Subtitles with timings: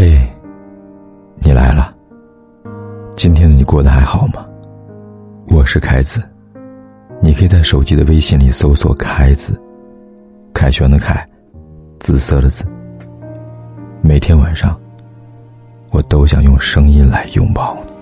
[0.00, 0.16] 嘿，
[1.40, 1.92] 你来了。
[3.16, 4.46] 今天的你过得还好吗？
[5.48, 6.22] 我是凯子，
[7.20, 9.60] 你可以在手机的微信里搜索“凯子”，
[10.54, 11.28] 凯旋的凯，
[11.98, 12.64] 紫色的紫。
[14.00, 14.78] 每天晚上，
[15.90, 17.92] 我都想用声音来拥抱你。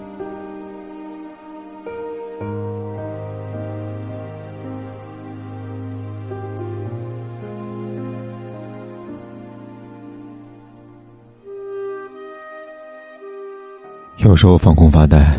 [14.18, 15.38] 有时候放空发呆，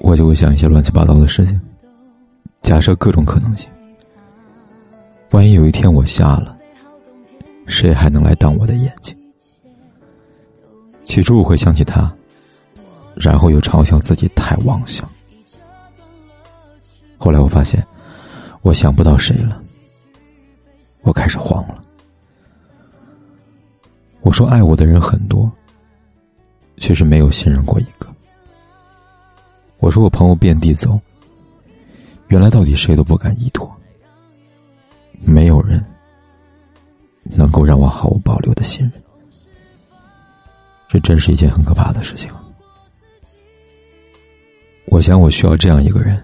[0.00, 1.58] 我就会想一些乱七八糟的事情，
[2.62, 3.70] 假设各种可能性。
[5.30, 6.56] 万一有一天我瞎了，
[7.66, 9.16] 谁还能来当我的眼睛？
[11.04, 12.12] 起初我会想起他，
[13.14, 15.08] 然后又嘲笑自己太妄想。
[17.16, 17.84] 后来我发现，
[18.62, 19.62] 我想不到谁了，
[21.02, 21.82] 我开始慌了。
[24.22, 25.50] 我说爱我的人很多。
[26.84, 28.06] 确实没有信任过一个。
[29.78, 31.00] 我说我朋友遍地走，
[32.28, 33.74] 原来到底谁都不敢依托。
[35.22, 35.82] 没有人
[37.22, 39.02] 能够让我毫无保留的信任，
[40.90, 42.28] 这真是一件很可怕的事情。
[44.84, 46.22] 我想我需要这样一个人，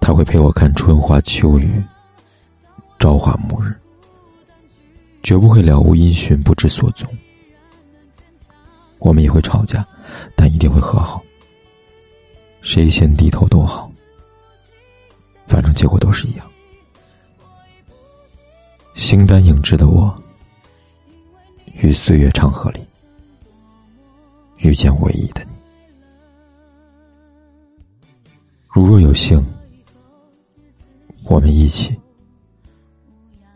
[0.00, 1.82] 他会陪我看春花秋雨、
[3.00, 3.74] 朝花暮日，
[5.24, 7.08] 绝不会了无音讯、不知所踪。
[9.04, 9.86] 我们也会吵架，
[10.34, 11.22] 但一定会和好。
[12.62, 13.92] 谁先低头都好，
[15.46, 16.50] 反正结果都是一样。
[18.94, 20.10] 形单影只的我，
[21.82, 22.80] 于岁月长河里
[24.56, 25.52] 遇见唯一的你。
[28.68, 29.44] 如若有幸，
[31.24, 31.94] 我们一起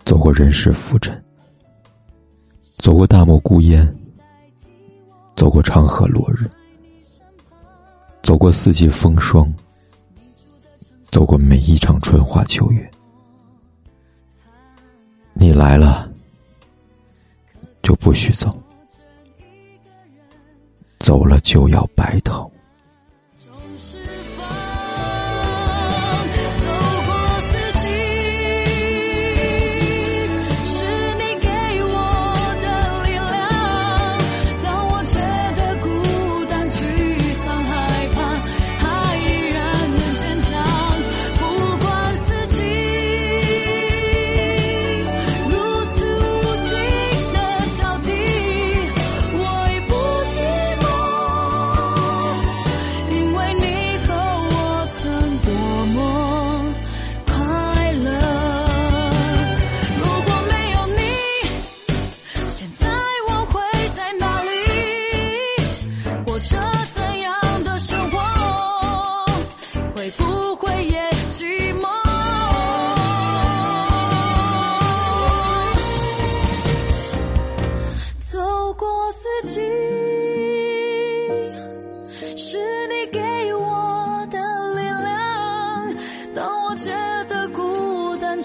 [0.05, 1.25] 走过人世浮沉，
[2.77, 3.97] 走过大漠孤烟。
[5.39, 6.51] 走过长河落日，
[8.25, 9.49] 走过四季风霜，
[11.13, 12.91] 走过每一场春花秋月。
[15.35, 16.11] 你来了，
[17.83, 18.51] 就不许走；
[20.99, 22.51] 走了，就要白头。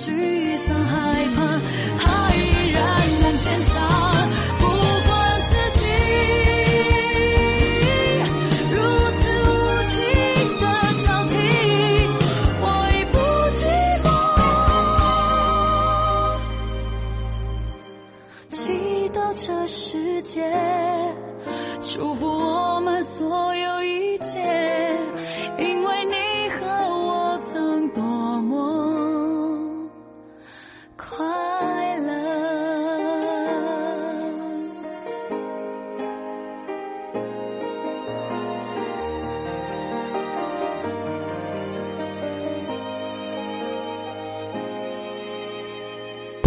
[0.06, 0.91] 沮丧、害
[1.34, 1.40] 怕，
[1.97, 2.40] 还依
[2.74, 2.84] 然
[3.22, 3.72] 能坚强。
[4.59, 4.62] 不
[5.08, 5.09] 管
[5.47, 5.81] 自己
[8.74, 8.75] 如
[9.16, 9.50] 此无
[9.94, 9.96] 情
[10.59, 10.63] 的
[11.06, 11.31] 交替，
[12.59, 13.16] 我已不
[13.56, 13.62] 寂
[14.03, 14.06] 寞。
[18.50, 18.53] 祈
[19.12, 20.36] 祷这世界
[21.81, 24.42] 祝福我们所有一切，